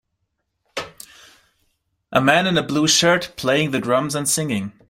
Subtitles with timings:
[2.11, 4.71] A man in a blue shirt playing the drums and singing